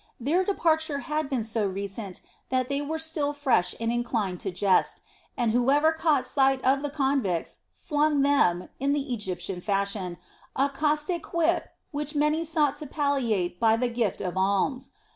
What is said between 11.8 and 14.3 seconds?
which many sought to palliate by the gift